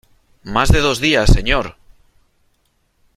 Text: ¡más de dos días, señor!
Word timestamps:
¡más 0.43 0.69
de 0.71 0.79
dos 0.79 0.99
días, 0.99 1.31
señor! 1.31 1.77